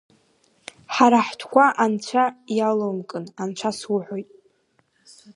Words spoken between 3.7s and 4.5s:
суҳәоит!